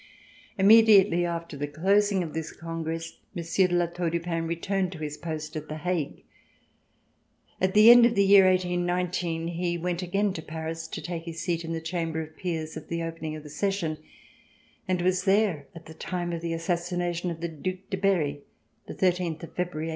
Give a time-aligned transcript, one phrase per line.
[0.57, 4.91] Immediately after the closing of this Congress, Monsieur de La Tour du Pin re turned
[4.93, 6.23] to his post at The Hague.
[7.61, 11.25] At the end of the year 18 19, he went again to Paris to take
[11.25, 13.99] his seat in the Chamber of Peers, at the opening of the session,
[14.87, 18.41] and was there at the time of the assassination of the Due de Berry,
[18.87, 19.89] the thirteenth of February, 1820.